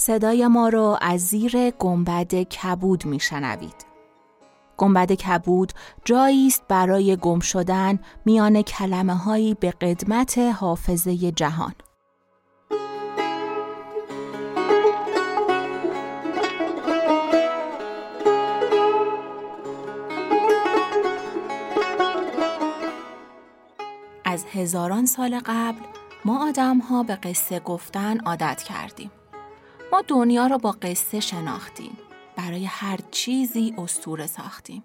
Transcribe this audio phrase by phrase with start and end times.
[0.00, 3.86] صدای ما رو از زیر گنبد کبود میشنوید.
[4.76, 5.72] گنبد کبود
[6.04, 11.74] جایی است برای گم شدن میان کلمه هایی به قدمت حافظه جهان.
[24.24, 25.80] از هزاران سال قبل
[26.24, 29.10] ما آدم ها به قصه گفتن عادت کردیم.
[29.92, 31.98] ما دنیا را با قصه شناختیم.
[32.36, 34.82] برای هر چیزی استوره ساختیم.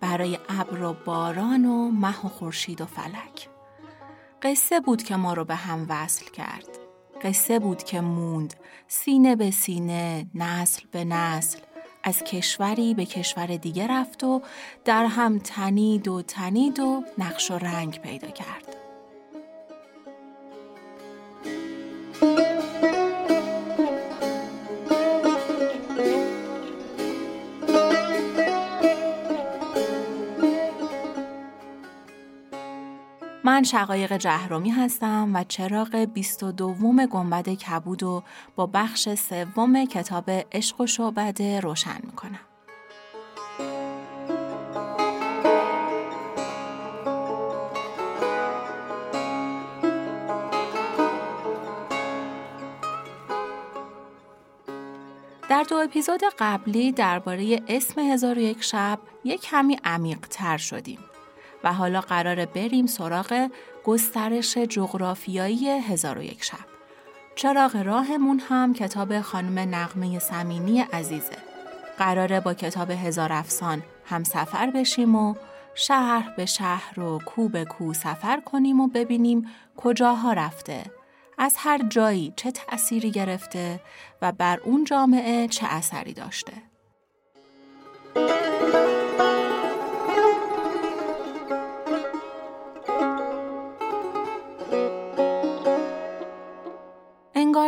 [0.00, 3.48] برای ابر و باران و مه و خورشید و فلک.
[4.42, 6.68] قصه بود که ما رو به هم وصل کرد.
[7.22, 8.54] قصه بود که موند
[8.88, 11.58] سینه به سینه، نسل به نسل،
[12.04, 14.42] از کشوری به کشور دیگه رفت و
[14.84, 18.71] در هم تنید و تنید و نقش و رنگ پیدا کرد.
[33.62, 36.74] من شقایق جهرومی هستم و چراغ 22
[37.06, 38.22] گنبد کبود و
[38.56, 42.38] با بخش سوم کتاب عشق و شعبده روشن می‌کنم.
[55.50, 60.98] در دو اپیزود قبلی درباره اسم هزار و یک شب یک کمی عمیق تر شدیم.
[61.64, 63.48] و حالا قراره بریم سراغ
[63.84, 66.72] گسترش جغرافیایی هزار و یک شب.
[67.34, 71.36] چراغ راهمون هم کتاب خانم نقمه سمینی عزیزه.
[71.98, 75.34] قراره با کتاب هزار افسان هم سفر بشیم و
[75.74, 80.84] شهر به شهر و کو به کو سفر کنیم و ببینیم کجاها رفته
[81.38, 83.80] از هر جایی چه تأثیری گرفته
[84.22, 86.52] و بر اون جامعه چه اثری داشته.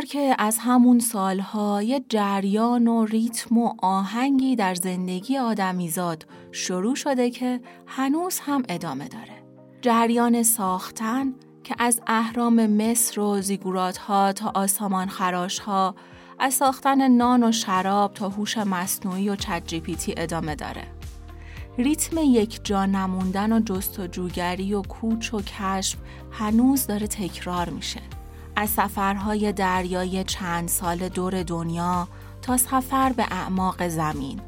[0.03, 7.31] که از همون سالها یه جریان و ریتم و آهنگی در زندگی آدمیزاد شروع شده
[7.31, 9.44] که هنوز هم ادامه داره.
[9.82, 11.34] جریان ساختن
[11.65, 15.94] که از اهرام مصر و زیگورات ها تا آسامان خراش ها
[16.38, 19.72] از ساختن نان و شراب تا هوش مصنوعی و چت
[20.16, 20.84] ادامه داره.
[21.78, 25.99] ریتم یک جا نموندن و جستجوگری و کوچ و کشف
[26.31, 28.00] هنوز داره تکرار میشه.
[28.57, 32.09] از سفرهای دریای چند سال دور دنیا
[32.43, 34.41] تا سفر به اعماق زمین.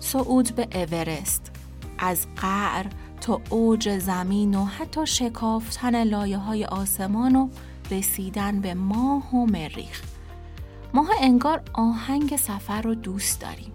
[0.00, 1.50] صعود به اورست.
[1.98, 2.86] از قعر
[3.20, 7.48] تا اوج زمین و حتی شکافتن لایه های آسمان و
[7.90, 10.02] رسیدن به ماه و مریخ.
[10.94, 13.72] ماه انگار آهنگ سفر رو دوست داریم.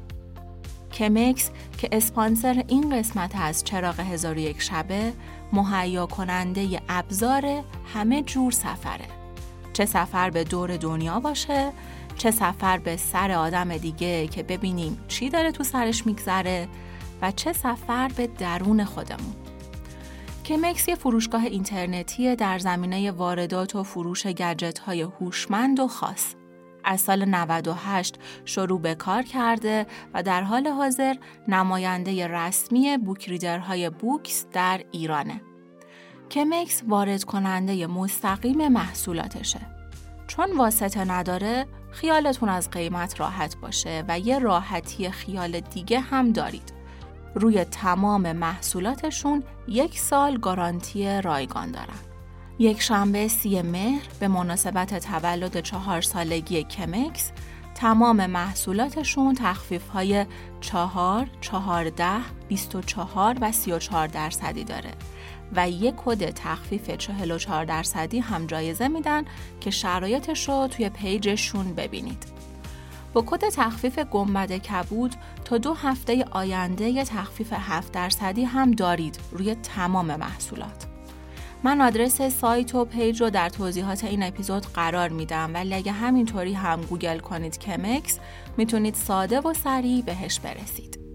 [0.93, 5.13] کمکس که اسپانسر این قسمت از چراغ هزار یک شبه
[5.53, 7.63] مهیا کننده ابزار
[7.93, 9.16] همه جور سفره.
[9.77, 11.71] چه سفر به دور دنیا باشه
[12.15, 16.67] چه سفر به سر آدم دیگه که ببینیم چی داره تو سرش میگذره
[17.21, 19.35] و چه سفر به درون خودمون
[20.43, 26.35] که مکس یه فروشگاه اینترنتی در زمینه واردات و فروش گجت های هوشمند و خاص
[26.83, 28.15] از سال 98
[28.45, 31.15] شروع به کار کرده و در حال حاضر
[31.47, 35.41] نماینده رسمی بوکریدرهای بوکس در ایرانه.
[36.31, 39.59] کمکس وارد کننده مستقیم محصولاتشه.
[40.27, 46.73] چون واسطه نداره خیالتون از قیمت راحت باشه و یه راحتی خیال دیگه هم دارید.
[47.35, 51.99] روی تمام محصولاتشون یک سال گارانتی رایگان دارن.
[52.59, 57.31] یک شنبه سی مهر به مناسبت تولد چهار سالگی کمکس
[57.75, 60.25] تمام محصولاتشون تخفیف های
[60.61, 64.91] چهار، چهارده، بیست و چهار و سی و چهار درصدی داره
[65.55, 69.23] و یک کد تخفیف 44 درصدی هم جایزه میدن
[69.61, 72.25] که شرایطش رو توی پیجشون ببینید.
[73.13, 75.15] با کد تخفیف گنبد کبود
[75.45, 80.87] تا دو هفته آینده یه تخفیف 7 درصدی هم دارید روی تمام محصولات.
[81.63, 86.53] من آدرس سایت و پیج رو در توضیحات این اپیزود قرار میدم ولی اگه همینطوری
[86.53, 88.19] هم گوگل کنید کمکس
[88.57, 91.06] می‌تونید ساده و سریع بهش برسید.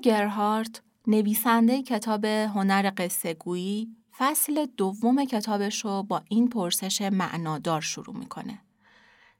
[0.00, 3.88] گرهارت نویسنده کتاب هنر قصه گویی،
[4.18, 8.58] فصل دوم کتابش رو با این پرسش معنادار شروع می‌کنه.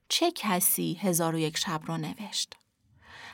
[0.08, 2.56] چه کسی هزار و یک شب رو نوشت؟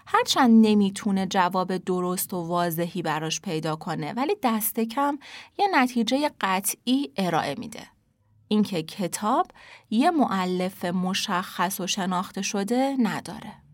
[0.07, 5.19] هرچند نمی‌تونه جواب درست و واضحی براش پیدا کنه ولی دست کم
[5.59, 7.87] یه نتیجه قطعی ارائه میده.
[8.49, 9.51] اینکه کتاب
[9.91, 13.66] یه معلف مشخص و شناخته شده نداره.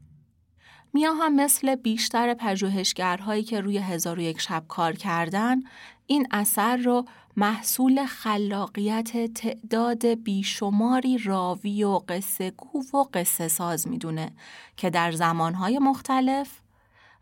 [0.94, 5.62] میا هم مثل بیشتر پژوهشگرهایی که روی هزار و یک شب کار کردن
[6.06, 7.04] این اثر رو
[7.36, 14.32] محصول خلاقیت تعداد بیشماری راوی و قصه گو و قصه ساز می‌دونه
[14.76, 16.60] که در زمانهای مختلف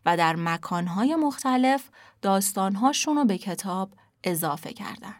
[0.05, 1.89] و در مکانهای مختلف
[2.21, 3.91] داستانهاشون رو به کتاب
[4.23, 5.15] اضافه کردن.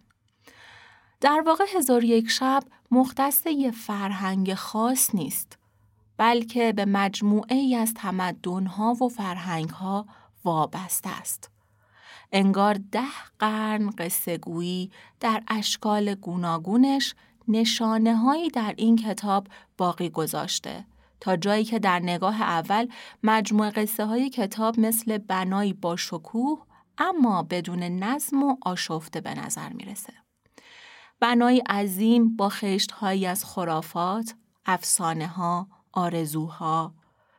[1.22, 5.61] در واقع هزار یک شب مختص یه فرهنگ خاص نیست
[6.22, 10.06] بلکه به مجموعه ای از تمدنها و فرهنگها
[10.44, 11.50] وابسته است.
[12.32, 13.02] انگار ده
[13.40, 17.16] قرن قصه گویی در اشکال گوناگونش
[17.48, 19.48] نشانه هایی در این کتاب
[19.78, 20.86] باقی گذاشته
[21.20, 22.88] تا جایی که در نگاه اول
[23.24, 26.66] مجموع قصه های کتاب مثل بنایی با شکوه
[26.98, 30.14] اما بدون نظم و آشفته به نظر می‌رسه.
[31.20, 34.36] بنایی عظیم با خشت هایی از خرافات،
[34.66, 36.94] افسانه ها، آرزوها،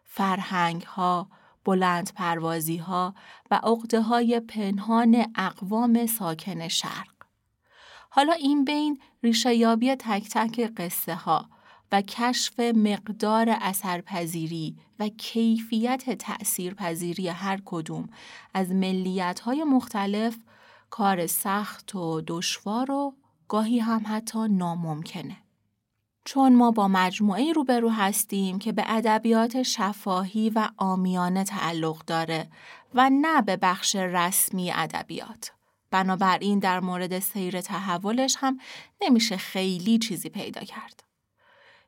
[0.04, 1.28] فرهنگ ها،
[1.64, 3.14] بلند پروازی ها
[3.50, 7.12] و عقده های پنهان اقوام ساکن شرق.
[8.10, 11.49] حالا این بین ریشه یابی تک تک قصه ها
[11.93, 18.08] و کشف مقدار اثرپذیری و کیفیت تأثیرپذیری هر کدوم
[18.55, 20.37] از ملیت های مختلف
[20.90, 23.14] کار سخت و دشوار و
[23.48, 25.42] گاهی هم حتی ناممکنه.
[26.24, 32.48] چون ما با مجموعه روبرو هستیم که به ادبیات شفاهی و آمیانه تعلق داره
[32.94, 35.52] و نه به بخش رسمی ادبیات.
[35.90, 38.58] بنابراین در مورد سیر تحولش هم
[39.00, 41.04] نمیشه خیلی چیزی پیدا کرد.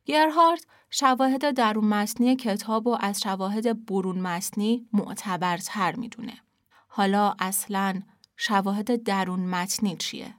[0.05, 6.41] گرهارد شواهد درون متنی کتاب و از شواهد برون متنی معتبرتر می‌دونه.
[6.89, 8.03] حالا اصلا
[8.37, 10.35] شواهد درون متنی چیه؟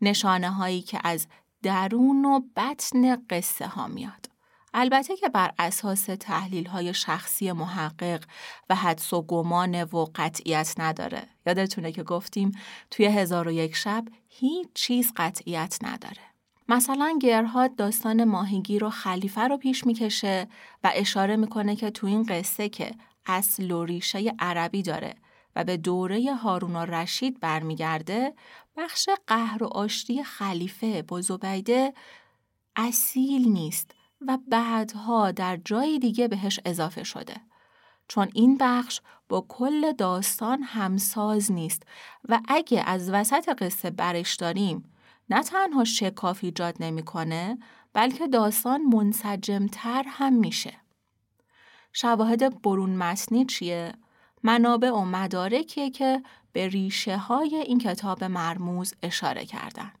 [0.00, 1.26] نشانه هایی که از
[1.64, 4.30] درون و بطن قصه ها میاد.
[4.74, 8.24] البته که بر اساس تحلیل های شخصی محقق
[8.70, 11.22] و حدس و گمان و قطعیت نداره.
[11.46, 12.52] یادتونه که گفتیم
[12.90, 16.22] توی هزار و یک شب هیچ چیز قطعیت نداره.
[16.68, 20.48] مثلا گرهاد داستان ماهیگیر و خلیفه رو پیش می‌کشه
[20.84, 22.94] و اشاره می‌کنه که تو این قصه که
[23.26, 25.14] اصل و ریشه عربی داره
[25.56, 28.34] و به دوره هارون و رشید برمیگرده
[28.76, 31.94] بخش قهر و آشتی خلیفه با زبیده
[32.76, 33.90] اصیل نیست
[34.20, 37.36] و بعدها در جای دیگه بهش اضافه شده.
[38.08, 41.82] چون این بخش با کل داستان همساز نیست
[42.28, 44.94] و اگه از وسط قصه برش داریم
[45.30, 47.58] نه تنها شکاف ایجاد نمی‌کنه
[47.92, 50.76] بلکه داستان منسجمتر هم میشه.
[51.92, 53.94] شواهد برون متنی چیه؟
[54.44, 59.92] منابع و مدارکیه که به ریشه های این کتاب مرموز اشاره کردند.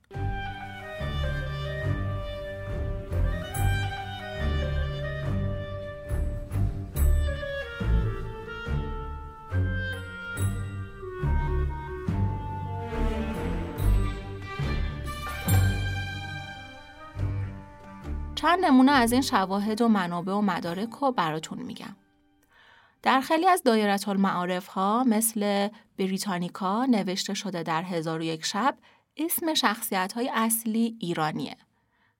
[18.34, 21.96] چند نمونه از این شواهد و منابع و مدارک رو براتون میگم.
[23.04, 25.68] در خیلی از دایرت المعارف ها مثل
[25.98, 28.78] بریتانیکا نوشته شده در هزار و یک شب
[29.16, 31.56] اسم شخصیت های اصلی ایرانیه.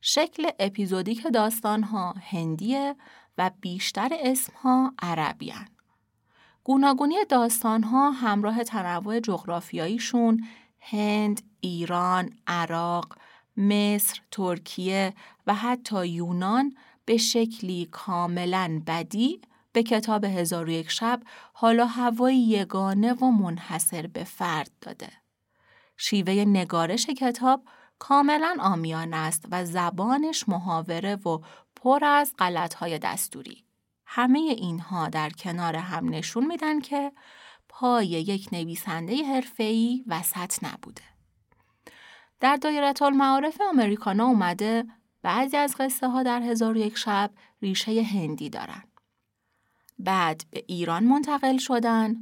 [0.00, 2.96] شکل اپیزودیک داستان ها هندیه
[3.38, 5.68] و بیشتر اسم ها عربیان.
[6.64, 10.44] گوناگونی داستان ها همراه تنوع جغرافیاییشون
[10.80, 13.16] هند، ایران، عراق،
[13.56, 15.14] مصر، ترکیه
[15.46, 19.40] و حتی یونان به شکلی کاملا بدی
[19.74, 25.08] به کتاب هزار و یک شب حالا هوایی یگانه و منحصر به فرد داده.
[25.96, 27.64] شیوه نگارش کتاب
[27.98, 31.38] کاملا آمیان است و زبانش محاوره و
[31.76, 33.64] پر از غلطهای دستوری.
[34.06, 37.12] همه اینها در کنار هم نشون میدن که
[37.68, 41.02] پای یک نویسنده حرفه‌ای وسط نبوده.
[42.40, 44.84] در دایره المعارف امریکانا اومده
[45.22, 47.30] بعضی از قصه ها در هزار و یک شب
[47.62, 48.82] ریشه هندی دارن.
[49.98, 52.16] بعد به ایران منتقل شدن،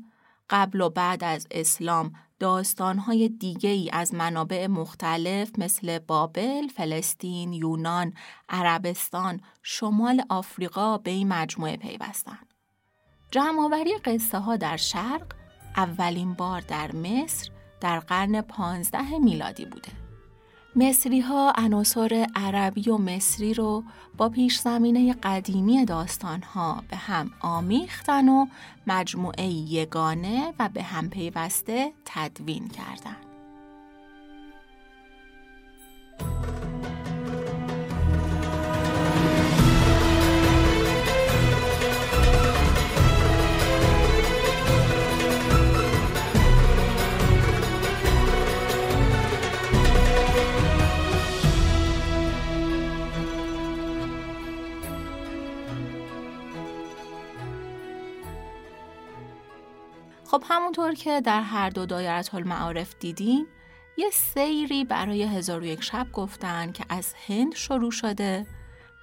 [0.50, 8.12] قبل و بعد از اسلام داستانهای دیگه ای از منابع مختلف مثل بابل، فلسطین، یونان،
[8.48, 12.38] عربستان، شمال آفریقا به این مجموعه پیوستن.
[13.30, 15.32] جمعآوری قصه ها در شرق
[15.76, 17.50] اولین بار در مصر
[17.80, 20.01] در قرن پانزده میلادی بوده.
[20.76, 23.84] مصری ها عناصر عربی و مصری رو
[24.16, 28.46] با پیش زمینه قدیمی داستان ها به هم آمیختن و
[28.86, 33.26] مجموعه یگانه و به هم پیوسته تدوین کردند.
[60.32, 63.46] خب همونطور که در هر دو دایره المعارف دیدیم
[63.96, 68.46] یه سیری برای هزار و یک شب گفتن که از هند شروع شده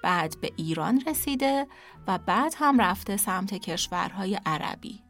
[0.04, 1.68] بعد به ایران رسیده
[2.08, 5.04] و بعد هم رفته سمت کشورهای عربی.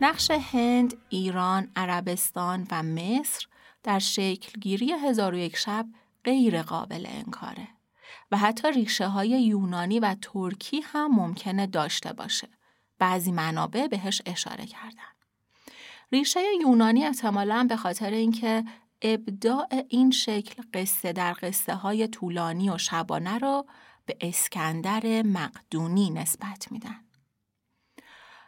[0.00, 3.46] نقش هند، ایران، عربستان و مصر
[3.82, 5.86] در شکلگیری هزار و یک شب
[6.24, 7.68] غیر قابل انکاره
[8.32, 12.48] و حتی ریشه های یونانی و ترکی هم ممکنه داشته باشه.
[12.98, 15.11] بعضی منابع بهش اشاره کردن.
[16.12, 18.64] ریشه یونانی احتمالا به خاطر اینکه
[19.02, 23.66] ابداع این شکل قصه در قصه های طولانی و شبانه را
[24.06, 27.00] به اسکندر مقدونی نسبت میدن.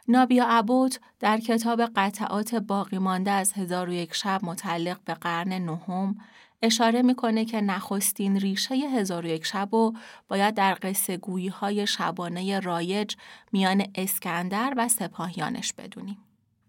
[0.07, 5.53] نابیا عبود در کتاب قطعات باقی مانده از هزار و یک شب متعلق به قرن
[5.53, 6.15] نهم
[6.61, 9.93] اشاره می‌کنه که نخستین ریشه هزار و یک شب و
[10.27, 13.15] باید در قصه گویی های شبانه رایج
[13.51, 16.24] میان اسکندر و سپاهیانش بدونیم.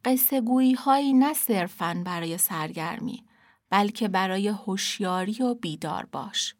[0.06, 0.42] قصه
[0.78, 3.24] هایی نه صرفاً برای سرگرمی
[3.70, 6.54] بلکه برای هوشیاری و بیدار باش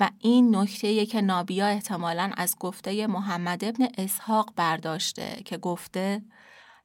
[0.00, 6.22] و این نکته که نابیا احتمالاً از گفته محمد ابن اسحاق برداشته که گفته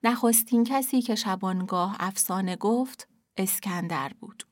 [0.03, 4.43] نخستین کسی که شبانگاه افسانه گفت اسکندر بود.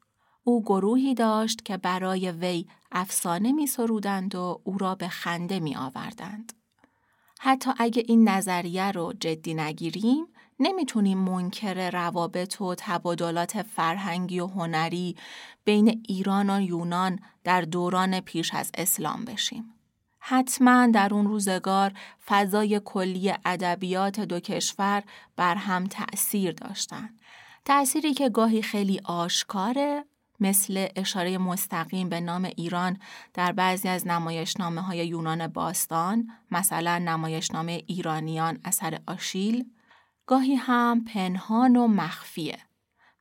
[0.43, 5.75] او گروهی داشت که برای وی افسانه می سرودند و او را به خنده می
[5.75, 6.53] آوردند.
[7.39, 10.25] حتی اگه این نظریه رو جدی نگیریم
[10.59, 15.15] نمی‌تونیم منکر روابط و تبادلات فرهنگی و هنری
[15.63, 19.73] بین ایران و یونان در دوران پیش از اسلام بشیم.
[20.19, 21.93] حتما در اون روزگار
[22.25, 25.03] فضای کلی ادبیات دو کشور
[25.35, 27.09] بر هم تأثیر داشتن.
[27.65, 30.05] تأثیری که گاهی خیلی آشکاره
[30.39, 32.99] مثل اشاره مستقیم به نام ایران
[33.33, 39.65] در بعضی از نمایشنامه های یونان باستان مثلا نمایشنامه ایرانیان اثر آشیل
[40.27, 42.57] گاهی هم پنهان و مخفیه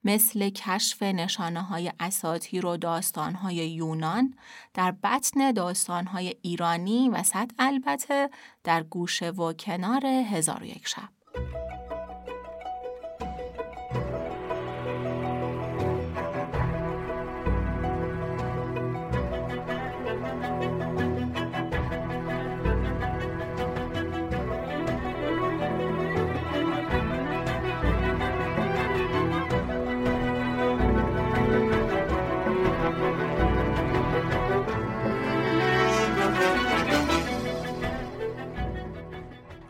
[0.05, 4.35] مثل کشف نشانه های اساطیر و داستان های یونان
[4.75, 8.31] در بطن داستان های ایرانی و صد البته
[8.65, 11.09] در گوشه و کنار هزار و یک شب.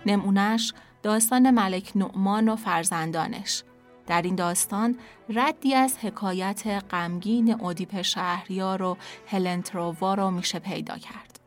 [0.06, 0.72] نمونش
[1.02, 3.62] داستان ملک نعمان و فرزندانش.
[4.06, 4.98] در این داستان
[5.28, 8.96] ردی از حکایت غمگین اودیپ شهریار و
[9.26, 11.40] هلنترووا رو میشه پیدا کرد.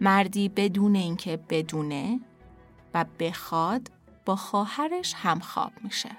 [0.00, 2.20] مردی بدون اینکه بدونه
[2.94, 3.90] و بخواد
[4.24, 6.10] با خواهرش همخواب میشه.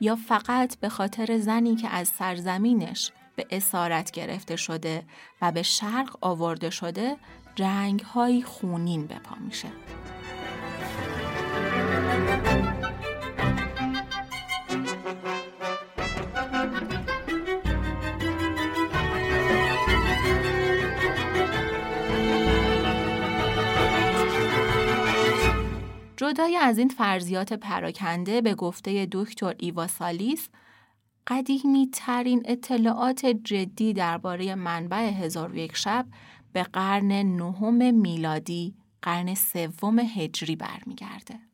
[0.00, 5.04] یا فقط به خاطر زنی که از سرزمینش به اسارت گرفته شده
[5.42, 7.16] و به شرق آورده شده
[7.58, 9.68] رنگ های خونین بپا میشه.
[26.34, 30.48] جدای از این فرضیات پراکنده به گفته دکتر ایوا سالیس
[31.26, 36.06] قدیمی ترین اطلاعات جدی درباره منبع هزار و یک شب
[36.52, 41.53] به قرن نهم میلادی قرن سوم هجری برمیگرده.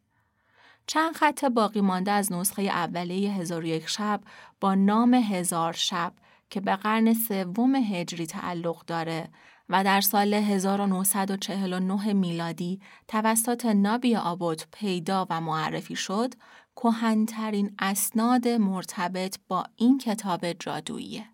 [0.90, 4.20] چند خط باقی مانده از نسخه اولیه هزار یک شب
[4.60, 6.12] با نام هزار شب
[6.50, 9.28] که به قرن سوم هجری تعلق داره
[9.68, 16.34] و در سال 1949 میلادی توسط نابی آبوت پیدا و معرفی شد،
[16.76, 21.24] کهنترین اسناد مرتبط با این کتاب جادوییه.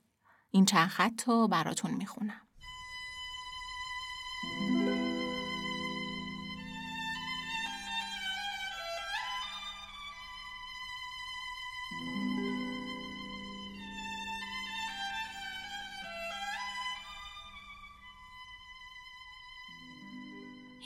[0.51, 2.41] این چند خط رو براتون می‌خونم.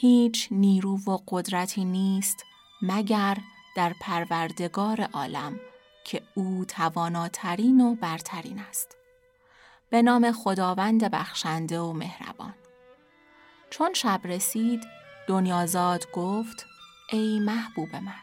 [0.00, 2.44] هیچ نیرو و قدرتی نیست
[2.82, 3.38] مگر
[3.76, 5.60] در پروردگار عالم
[6.04, 8.96] که او تواناترین و برترین است.
[9.90, 12.54] به نام خداوند بخشنده و مهربان.
[13.70, 14.86] چون شب رسید
[15.26, 16.66] دنیازاد گفت
[17.12, 18.22] ای محبوب من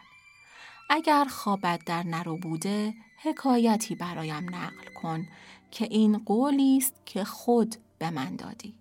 [0.90, 5.26] اگر خوابت در نرو بوده حکایتی برایم نقل کن
[5.70, 8.74] که این قولی است که خود به من دادی.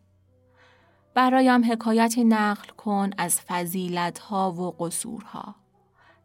[1.18, 5.56] برایم حکایتی نقل کن از فضیلتها و قصورها.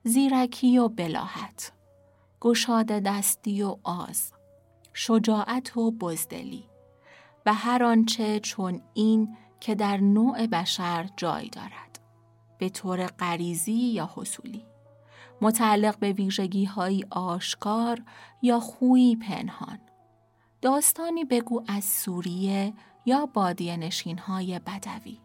[0.05, 1.73] زیرکی و بلاحت.
[2.41, 4.33] گشاد دستی و آز.
[4.93, 6.65] شجاعت و بزدلی.
[7.47, 11.99] و هر آنچه چون این که در نوع بشر جای دارد.
[12.59, 14.65] به طور غریزی یا حصولی.
[15.41, 18.03] متعلق به ویژگی های آشکار
[18.43, 19.79] یا خویی پنهان.
[20.63, 22.73] داستانی بگو از سوریه
[23.07, 25.19] یا بادیه نشین های بدوی.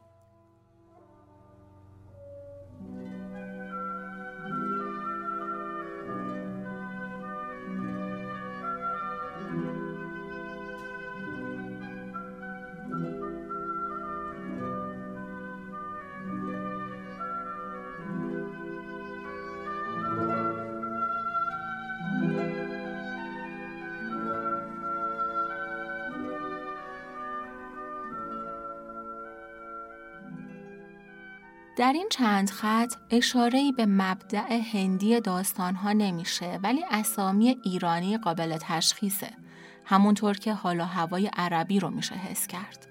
[31.78, 39.30] در این چند خط اشاره‌ای به مبدع هندی داستانها نمیشه ولی اسامی ایرانی قابل تشخیصه
[39.86, 42.88] همونطور که حالا هوای عربی رو میشه حس کرد.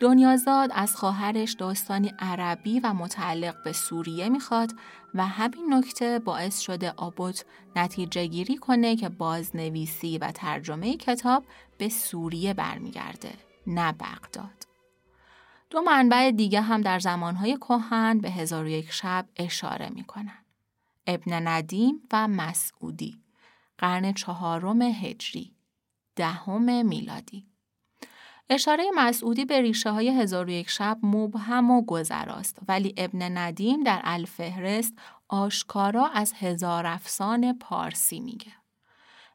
[0.00, 4.72] دنیازاد از خواهرش داستانی عربی و متعلق به سوریه می‌خواد
[5.14, 7.44] و همین نکته باعث شده آبوت
[7.76, 11.44] نتیجه گیری کنه که بازنویسی و ترجمه کتاب
[11.78, 13.32] به سوریه برمیگرده
[13.66, 14.65] نه بغداد.
[15.70, 20.38] دو منبع دیگه هم در زمانهای کهن به هزار و یک شب اشاره می کنن.
[21.06, 23.20] ابن ندیم و مسعودی
[23.78, 25.52] قرن چهارم هجری
[26.16, 27.46] دهم میلادی
[28.50, 33.82] اشاره مسعودی به ریشه های هزار و یک شب مبهم و گذراست ولی ابن ندیم
[33.82, 34.94] در الفهرست
[35.28, 38.52] آشکارا از هزار افسان پارسی میگه.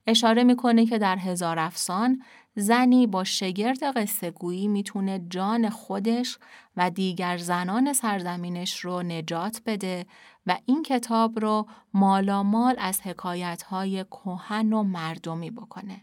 [0.08, 2.22] اشاره می‌کنه که در هزار افسان
[2.56, 6.38] زنی با شگرد قصه گویی می‌تونه جان خودش
[6.78, 10.06] و دیگر زنان سرزمینش رو نجات بده
[10.48, 16.02] و این کتاب رو مالامال از حکایتهای کهن و مردمی بکنه.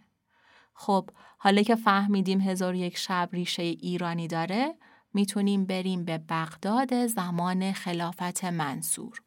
[0.75, 4.75] خب حالا که فهمیدیم هزار یک شب ریشه ایرانی داره
[5.15, 9.23] می‌تونیم بریم به بغداد زمان خلافت منصور.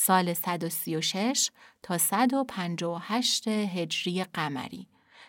[0.00, 1.50] سال 136
[1.82, 4.86] تا 158 هجری قمری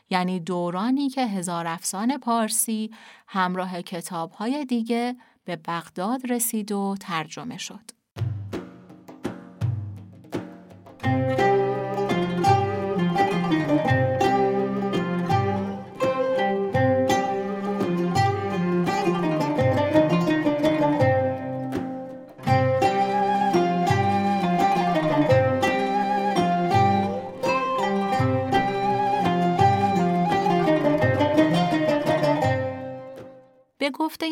[0.10, 2.92] یعنی دورانی که هزار افسان پارسی
[3.28, 7.92] همراه کتابهای دیگه به بغداد رسید و ترجمه شد.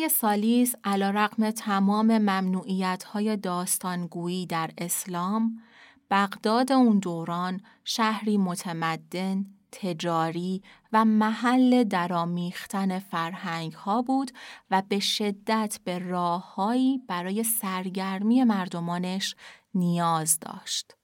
[0.08, 5.62] سالیس علا رقم تمام ممنوعیت های داستانگویی در اسلام،
[6.10, 14.30] بغداد اون دوران شهری متمدن، تجاری و محل درامیختن فرهنگ ها بود
[14.70, 19.34] و به شدت به راههایی برای سرگرمی مردمانش
[19.74, 20.96] نیاز داشت.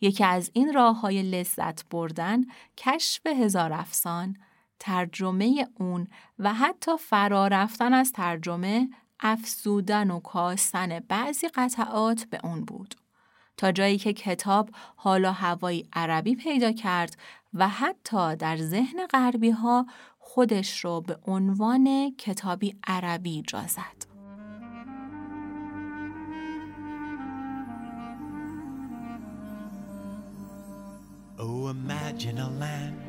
[0.00, 2.44] یکی از این راه های لذت بردن
[2.76, 4.36] کشف هزار افسان
[4.78, 6.08] ترجمه اون
[6.38, 8.88] و حتی فرا رفتن از ترجمه
[9.20, 12.94] افزودن و کاستن بعضی قطعات به اون بود.
[13.56, 17.16] تا جایی که کتاب حالا هوایی عربی پیدا کرد
[17.54, 19.86] و حتی در ذهن غربی ها
[20.18, 24.06] خودش رو به عنوان کتابی عربی جا زد.
[31.38, 33.05] Oh, imagine a land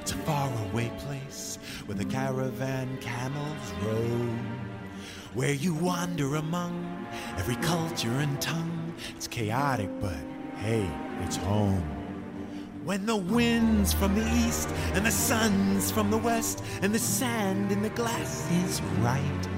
[0.00, 4.38] It's a faraway place where the caravan camels roam.
[5.34, 8.94] Where you wander among every culture and tongue.
[9.16, 10.16] It's chaotic, but
[10.56, 10.90] hey,
[11.22, 11.84] it's home.
[12.84, 17.70] When the wind's from the east and the sun's from the west and the sand
[17.70, 19.48] in the glass is right.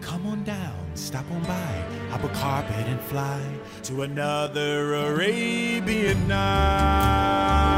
[0.00, 3.40] Come on down, stop on by, hop a carpet and fly
[3.84, 7.75] to another Arabian night.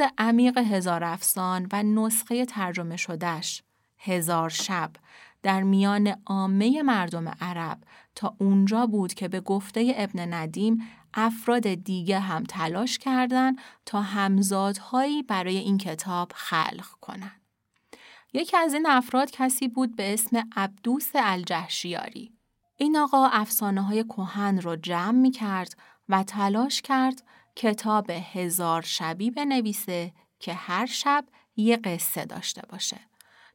[0.00, 3.62] نفوذ عمیق هزار افسان و نسخه ترجمه شدهش
[3.98, 4.90] هزار شب
[5.42, 7.78] در میان عامه مردم عرب
[8.14, 10.82] تا اونجا بود که به گفته ابن ندیم
[11.14, 17.40] افراد دیگه هم تلاش کردند تا همزادهایی برای این کتاب خلق کنند.
[18.32, 22.32] یکی از این افراد کسی بود به اسم عبدوس الجهشیاری.
[22.76, 25.76] این آقا افسانه های کوهن رو جمع می کرد
[26.08, 27.22] و تلاش کرد
[27.56, 31.24] کتاب هزار شبی بنویسه که هر شب
[31.56, 33.00] یه قصه داشته باشه.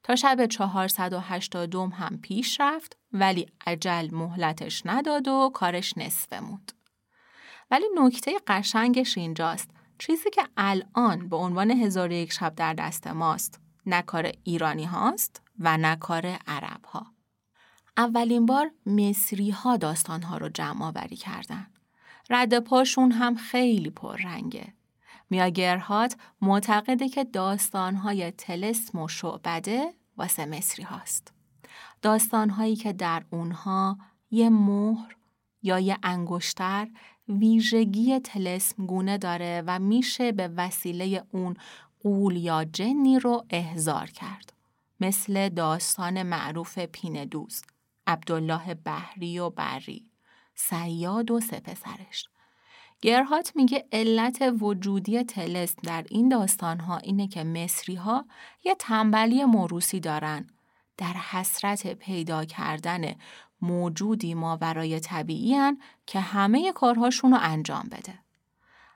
[0.03, 6.71] تا شب 480 هم پیش رفت ولی عجل مهلتش نداد و کارش نصفه موند.
[7.71, 13.59] ولی نکته قشنگش اینجاست چیزی که الان به عنوان هزار یک شب در دست ماست
[13.85, 17.05] نه کار ایرانی هاست و نه کار عرب ها.
[17.97, 21.67] اولین بار مصری ها داستان ها رو جمع آوری کردن.
[22.31, 24.73] رد پاشون هم خیلی پررنگه.
[25.29, 31.33] میاگرهات معتقده که داستانهای تلسم و شعبده واسه مصری هاست.
[32.01, 33.97] داستانهایی که در اونها
[34.31, 35.15] یه مهر
[35.63, 36.87] یا یه انگشتر
[37.27, 41.55] ویژگی تلسم گونه داره و میشه به وسیله اون
[42.03, 44.53] قول یا جنی رو احضار کرد.
[44.99, 47.61] مثل داستان معروف پیندوز،
[48.07, 50.10] عبدالله بحری و بری،
[50.69, 52.27] سیاد و سپسرش.
[53.01, 58.25] گرهات میگه علت وجودی تلسم در این داستانها اینه که مصری ها
[58.63, 60.47] یه تنبلی موروسی دارن
[60.97, 63.15] در حسرت پیدا کردن
[63.61, 65.55] موجودی ما برای طبیعی
[66.05, 68.19] که همه کارهاشون رو انجام بده.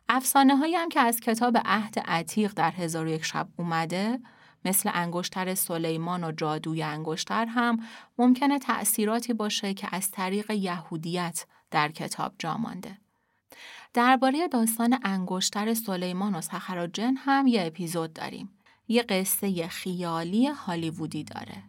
[0.10, 4.20] افسانه هایی هم که از کتاب عهد عتیق در هزار یک شب اومده
[4.66, 7.80] مثل انگشتر سلیمان و جادوی انگشتر هم
[8.18, 12.98] ممکنه تأثیراتی باشه که از طریق یهودیت در کتاب جا مانده.
[13.94, 18.50] درباره داستان انگشتر سلیمان و سخراجن هم یه اپیزود داریم.
[18.88, 21.64] یه قصه خیالی هالیوودی داره.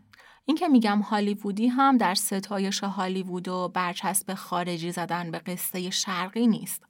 [0.45, 6.47] این که میگم هالیوودی هم در ستایش هالیوود و برچسب خارجی زدن به قصه شرقی
[6.47, 6.83] نیست.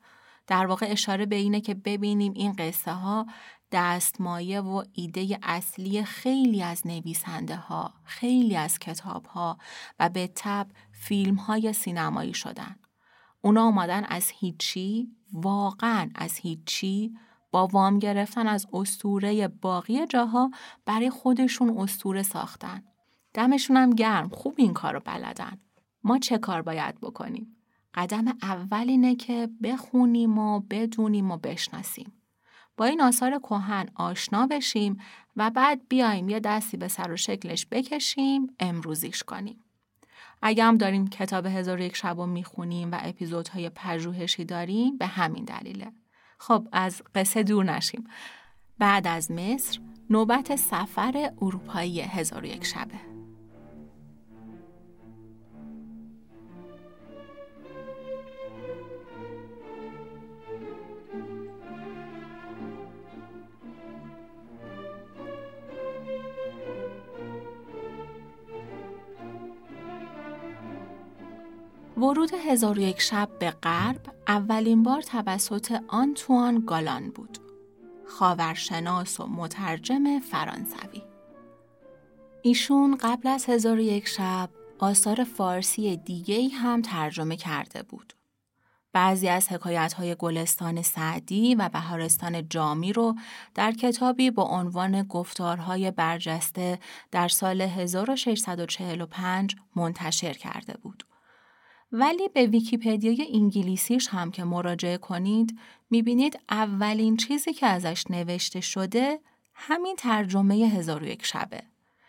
[0.46, 3.26] در واقع اشاره به اینه که ببینیم این قصه ها
[3.72, 9.58] دستمایه و ایده اصلی خیلی از نویسنده ها، خیلی از کتاب ها
[9.98, 12.76] و به تب فیلم های سینمایی شدن.
[13.46, 17.14] اونا اومدن از هیچی، واقعا از هیچی
[17.50, 20.50] با وام گرفتن از استوره باقی جاها
[20.84, 22.84] برای خودشون استوره ساختن.
[23.34, 25.60] دمشون هم گرم خوب این کار رو بلدن.
[26.04, 27.56] ما چه کار باید بکنیم؟
[27.94, 32.12] قدم اول اینه که بخونیم و بدونیم و بشناسیم.
[32.76, 34.96] با این آثار کهن آشنا بشیم
[35.36, 39.64] و بعد بیایم یه دستی به سر و شکلش بکشیم امروزیش کنیم.
[40.42, 45.44] اگه هم داریم کتاب هزار یک شب رو می‌خونیم و اپیزودهای پژوهشی داریم به همین
[45.44, 45.92] دلیله.
[46.38, 48.04] خب از قصه دور نشیم.
[48.78, 49.78] بعد از مصر
[50.10, 53.15] نوبت سفر اروپایی هزار یک شبه.
[71.96, 77.38] ورود هزار یک شب به غرب اولین بار توسط آنتوان گالان بود.
[78.06, 81.02] خاورشناس و مترجم فرانسوی.
[82.42, 88.12] ایشون قبل از هزار یک شب آثار فارسی دیگه هم ترجمه کرده بود.
[88.92, 93.14] بعضی از حکایت های گلستان سعدی و بهارستان جامی رو
[93.54, 96.78] در کتابی با عنوان گفتارهای برجسته
[97.10, 101.04] در سال 1645 منتشر کرده بود.
[101.98, 105.58] ولی به ویکیپدیای انگلیسیش هم که مراجعه کنید
[105.90, 109.20] می‌بینید اولین چیزی که ازش نوشته شده
[109.54, 111.62] همین ترجمه هزار و یک شبه.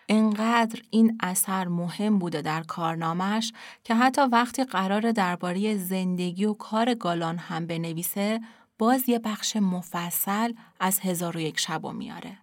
[0.10, 6.94] انقدر این اثر مهم بوده در کارنامش که حتی وقتی قرار درباره زندگی و کار
[6.94, 8.42] گالان هم بنویسه
[8.78, 12.38] باز یه بخش مفصل از هزار و یک شب و میاره.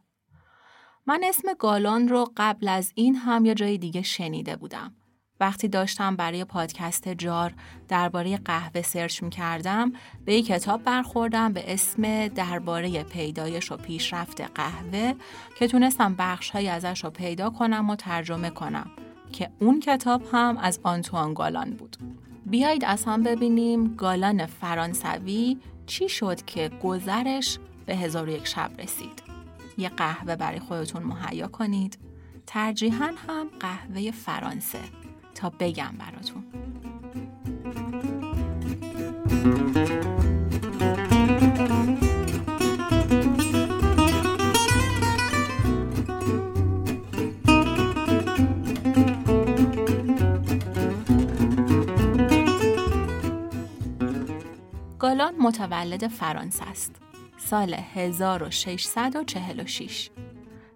[1.07, 4.95] من اسم گالان رو قبل از این هم یه جای دیگه شنیده بودم.
[5.45, 7.53] وقتی داشتم برای پادکست جار
[7.89, 9.93] درباره قهوه سرچ می کردم
[10.25, 15.13] به یک کتاب برخوردم به اسم درباره پیدایش و پیشرفت قهوه
[15.59, 18.91] که تونستم بخشهایی ازش رو پیدا کنم و ترجمه کنم
[19.33, 21.97] که اون کتاب هم از آنتوان گالان بود.
[22.47, 29.23] بیایید از هم ببینیم گالان فرانسوی چی شد که گذرش به هزار یک شب رسید.
[29.79, 31.99] یه قهوه برای خودتون مهیا کنید.
[32.47, 35.04] ترجیحاً هم قهوه فرانسه
[35.35, 36.45] تا بگم براتون
[54.99, 56.97] گالان متولد فرانسه است.
[57.37, 60.11] سال 1646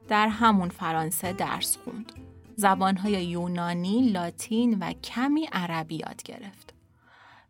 [0.08, 2.27] در همون فرانسه درس خوند.
[2.60, 6.74] زبانهای یونانی، لاتین و کمی عربی یاد گرفت.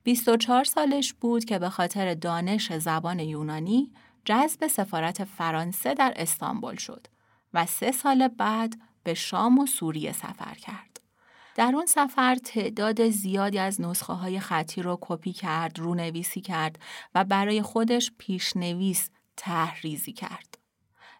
[0.02, 3.92] 24 سالش بود که به خاطر دانش زبان یونانی
[4.24, 7.06] جذب سفارت فرانسه در استانبول شد
[7.54, 11.00] و سه سال بعد به شام و سوریه سفر کرد.
[11.56, 16.78] در اون سفر تعداد زیادی از نسخه های خطی رو کپی کرد، رونویسی کرد
[17.14, 20.58] و برای خودش پیشنویس تحریزی کرد.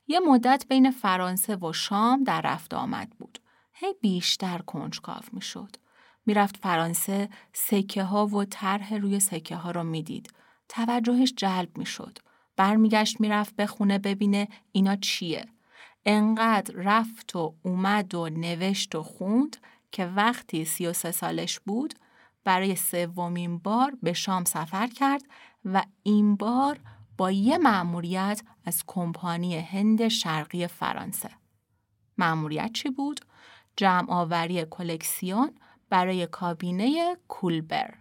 [0.07, 3.39] یه مدت بین فرانسه و شام در رفت آمد بود.
[3.81, 5.77] هی بیشتر کنجکاو می شد.
[6.27, 10.33] می‌رفت فرانسه سکه ها و طرح روی سکه ها رو می‌دید.
[10.69, 12.19] توجهش جلب می شد.
[12.57, 15.47] برمیگشت می‌رفت به خونه ببینه اینا چیه.
[16.07, 19.57] انقدر رفت و اومد و نوشت و خوند
[19.93, 21.95] که وقتی سی و سه سالش بود
[22.45, 25.23] برای سومین بار به شام سفر کرد
[25.65, 26.81] و این بار
[27.19, 31.31] با یه مأموریت از کمپانی هند شرقی فرانسه.
[32.19, 33.21] مأموریت چی بود؟
[33.79, 35.51] جمع آوری کلکسیون
[35.91, 37.95] برای کابینه کولبر.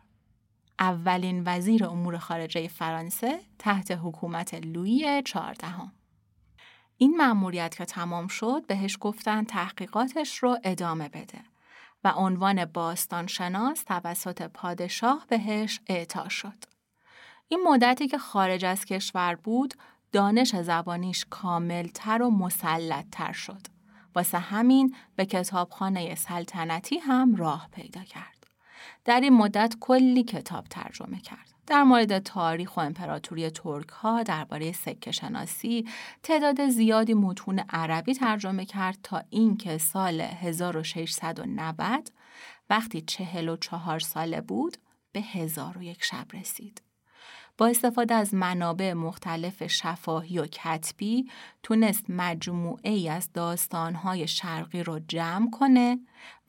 [0.79, 5.91] اولین وزیر امور خارجه فرانسه تحت حکومت لویی چهاردهم.
[6.97, 11.39] این مأموریت که تمام شد بهش گفتن تحقیقاتش رو ادامه بده
[12.03, 16.63] و عنوان باستانشناس توسط پادشاه بهش اعطا شد.
[17.47, 19.73] این مدتی که خارج از کشور بود
[20.11, 23.76] دانش زبانیش کاملتر و مسلطتر شد.
[24.17, 28.47] واسه همین به کتابخانه سلطنتی هم راه پیدا کرد.
[29.05, 31.53] در این مدت کلی کتاب ترجمه کرد.
[31.67, 35.87] در مورد تاریخ و امپراتوری ترک ها درباره سکه شناسی
[36.23, 42.11] تعداد زیادی متون عربی ترجمه کرد تا اینکه سال 1690
[42.69, 44.77] وقتی 44 ساله بود
[45.11, 46.86] به هزار و یک شب رسید.
[47.57, 51.29] با استفاده از منابع مختلف شفاهی و کتبی
[51.63, 55.99] تونست مجموعه ای از داستانهای شرقی رو جمع کنه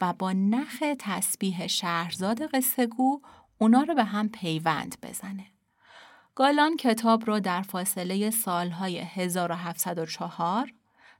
[0.01, 3.21] و با نخ تسبیح شهرزاد قصه گو
[3.59, 5.47] اونا رو به هم پیوند بزنه.
[6.35, 10.73] گالان کتاب رو در فاصله سالهای 1704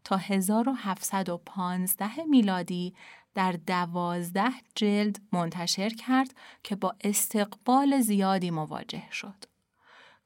[0.05, 2.95] تا 1715 میلادی
[3.35, 9.48] در دوازده جلد منتشر کرد که با استقبال زیادی مواجه شد.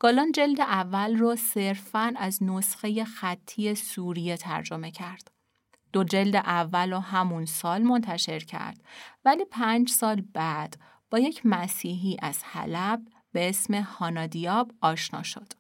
[0.03, 5.31] گالان جلد اول رو صرفاً از نسخه خطی سوریه ترجمه کرد.
[5.93, 8.81] دو جلد اول رو همون سال منتشر کرد
[9.25, 10.77] ولی پنج سال بعد
[11.11, 13.01] با یک مسیحی از حلب
[13.33, 15.53] به اسم هانادیاب آشنا شد.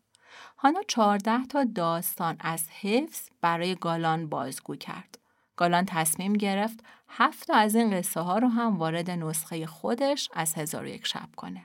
[0.58, 5.18] هانا چهارده تا داستان از حفظ برای گالان بازگو کرد.
[5.56, 10.86] گالان تصمیم گرفت هفت از این قصه ها رو هم وارد نسخه خودش از هزار
[10.86, 11.64] یک شب کنه.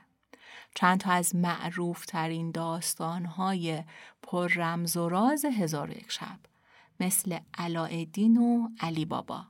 [0.78, 3.84] چند تا از معروف ترین داستان های
[4.22, 6.38] پر رمز و راز هزار یک شب
[7.00, 9.46] مثل علایالدین و علی بابا.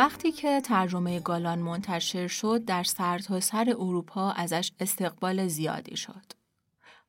[0.00, 6.32] وقتی که ترجمه گالان منتشر شد در سرتاسر سر اروپا ازش استقبال زیادی شد.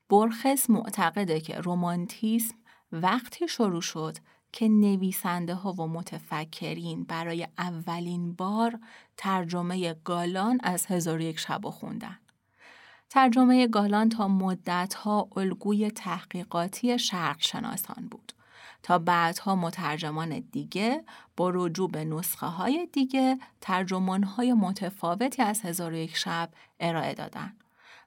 [0.09, 2.55] برخس معتقده که رومانتیسم
[2.91, 4.17] وقتی شروع شد
[4.51, 8.79] که نویسنده ها و متفکرین برای اولین بار
[9.17, 12.17] ترجمه گالان از هزار یک شب خوندن.
[13.09, 18.33] ترجمه گالان تا مدت ها الگوی تحقیقاتی شرق شناسان بود.
[18.83, 21.03] تا بعدها مترجمان دیگه
[21.37, 27.53] با رجوع به نسخه های دیگه ترجمان های متفاوتی از هزار یک شب ارائه دادن.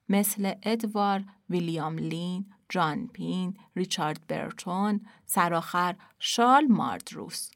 [0.08, 7.50] مثل ادوار ویلیام لین، جان پین، ریچارد برتون، سرآخر شارل ماردروس.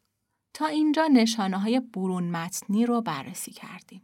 [0.54, 4.02] تا اینجا نشانه های برون متنی رو بررسی کردیم.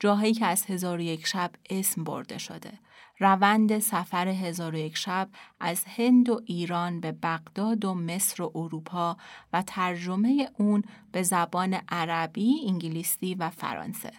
[0.00, 2.78] جاهایی که از هزار یک شب اسم برده شده
[3.18, 5.28] روند سفر هزار و یک شب
[5.60, 9.16] از هند و ایران به بغداد و مصر و اروپا
[9.52, 14.12] و ترجمه اون به زبان عربی، انگلیسی و فرانسه.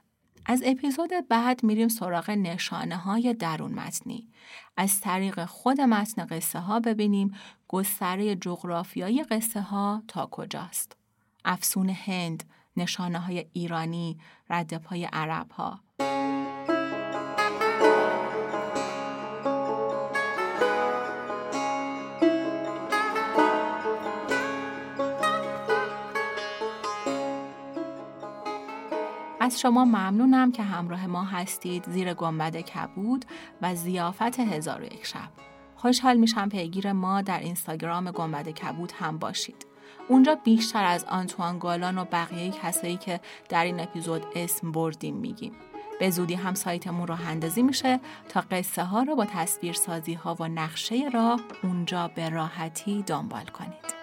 [0.46, 4.28] از اپیزود بعد میریم سراغ نشانه های درون متنی.
[4.78, 7.36] از طریق خود متن قصه ها ببینیم
[7.68, 10.98] گستره جغرافیایی قصه ها تا کجاست.
[11.46, 12.44] افسون هند،
[12.78, 15.80] نشانه های ایرانی، ردپای عرب ها.
[29.58, 33.26] شما ممنونم که همراه ما هستید زیر گنبد کبود
[33.62, 35.30] و زیافت هزار و یک شب.
[35.76, 39.66] خوشحال میشم پیگیر ما در اینستاگرام گنبد کبود هم باشید.
[40.10, 45.52] اونجا بیشتر از آنتوان گالان و بقیه کسایی که در این اپیزود اسم بردیم میگیم.
[46.00, 50.36] به زودی هم سایتمون راه اندازی میشه تا قصه ها رو با تصویر سازی ها
[50.40, 53.97] و نقشه راه اونجا به راحتی دنبال کنید.